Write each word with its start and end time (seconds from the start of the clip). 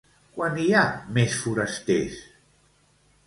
Quan 0.37 0.55
hi 0.61 0.69
ha 0.77 0.81
més 1.17 1.35
forasters? 1.43 2.17